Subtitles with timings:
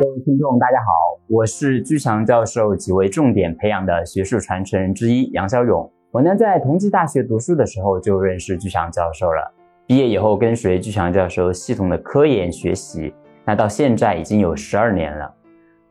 [0.00, 5.88] 各位听众，大家好，我是居强教授几位重点培养的学术传承人之一杨小勇。
[6.10, 9.52] 我呢在同济大学读书的时候就认识居强教授了，
[9.86, 13.12] 毕业以后跟随居强教授系统的科研学习，
[13.44, 15.32] 那到现在已经有十二年了。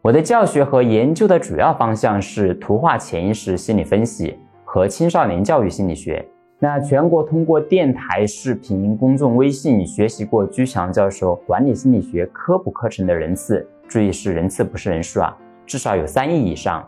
[0.01, 6.25] 我的教学和研究的主要方向是图画潜意识心理分析和青少年教育心理学。
[6.57, 13.67] 那全国通过电台、视频、公众微信学习过居强教授管理心理学科普课程的人次。
[13.91, 16.81] 注意是人次不是人数啊，至少有三亿以上。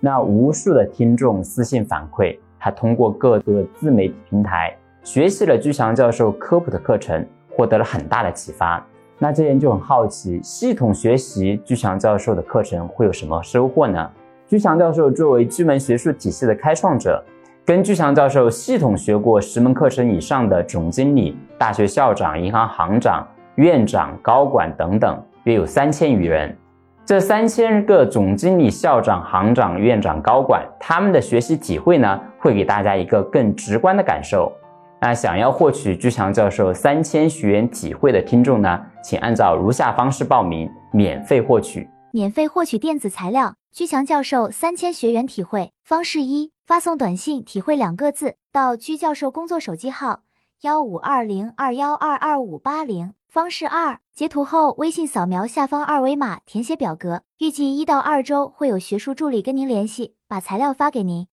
[0.00, 7.24] 那无数的听众私信反馈，他通过各个自媒体平台学习了居强教授科普的课程，
[7.56, 8.84] 获得了很大的启发。
[9.16, 14.10] 那这人就很好奇，系统学习居强教授的课程会有什么收获呢？
[14.48, 17.22] 居强教授作为居门学术体系的开创者，
[17.64, 23.24] 跟居强教授系统学过十门课程以上的总经理、大学校长、银行行长、
[23.56, 25.22] 院长、高管等等。
[25.44, 26.54] 约有三千余人，
[27.02, 34.52] 这三千个总经理、校长、行长、院长、高管，他们的学习体会呢，会给大家一个更直观的感受。
[35.00, 41.88] 那想要获取居强教授三千学员体会的听众呢，请按照如下方式报名，免费获取。
[42.12, 50.20] 免费获取电子材料，居强教授三千学员体会方式一：发送短信“体会”两个字到居教授工作手机号
[50.62, 53.14] 幺五二零二幺二二五八零。
[53.26, 57.22] 方式二：截图后，微信扫描下方二维码，填写表格。
[57.38, 61.26] 预计一到二周会有学术助理跟您联系，把材料发给您。